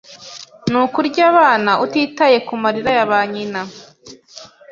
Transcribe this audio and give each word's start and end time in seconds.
ni 0.71 0.77
ukurya 0.83 1.23
abana 1.31 1.71
utitaye 1.85 2.37
ku 2.47 2.53
marira 2.63 2.89
ya 2.97 3.05
ba 3.11 3.19
nyina 3.33 3.61